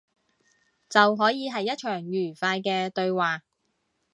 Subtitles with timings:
[0.89, 3.43] 就可以係一場愉快嘅對話